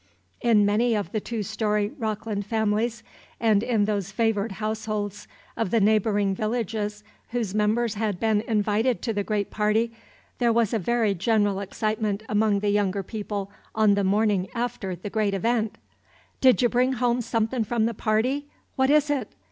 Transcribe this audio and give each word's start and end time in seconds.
In 0.41 0.65
many 0.65 0.95
of 0.95 1.11
the 1.11 1.19
two 1.19 1.43
story 1.43 1.91
Rockland 1.95 2.47
families, 2.47 3.03
and 3.39 3.61
in 3.61 3.85
those 3.85 4.11
favored 4.11 4.53
households 4.53 5.27
of 5.55 5.69
the 5.69 5.79
neighboring 5.79 6.33
villages 6.33 7.03
whose 7.29 7.53
members 7.53 7.93
had 7.93 8.19
been 8.19 8.41
invited 8.47 9.03
to 9.03 9.13
the 9.13 9.23
great 9.23 9.51
party, 9.51 9.91
there 10.39 10.51
was 10.51 10.73
a 10.73 10.79
very 10.79 11.13
general 11.13 11.59
excitement 11.59 12.23
among 12.27 12.61
the 12.61 12.71
younger 12.71 13.03
people 13.03 13.51
on 13.75 13.93
the 13.93 14.03
morning 14.03 14.47
after 14.55 14.95
the 14.95 15.11
great 15.11 15.35
event. 15.35 15.77
"Did 16.39 16.63
y' 16.63 16.65
bring 16.65 16.93
home 16.93 17.21
somethin' 17.21 17.63
from 17.63 17.85
the 17.85 17.93
party? 17.93 18.47
What 18.75 18.89
is 18.89 19.07
it? 19.11 19.35